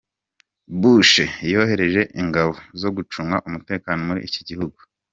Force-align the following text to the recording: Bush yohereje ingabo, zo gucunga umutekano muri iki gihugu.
Bush 0.81 1.15
yohereje 1.53 2.01
ingabo, 2.21 2.53
zo 2.81 2.89
gucunga 2.95 3.37
umutekano 3.47 3.99
muri 4.07 4.19
iki 4.27 4.41
gihugu. 4.49 4.79